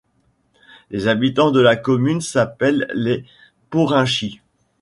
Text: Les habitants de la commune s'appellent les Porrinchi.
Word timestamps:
Les 0.89 1.07
habitants 1.07 1.51
de 1.51 1.59
la 1.59 1.75
commune 1.75 2.21
s'appellent 2.21 2.87
les 2.95 3.23
Porrinchi. 3.69 4.41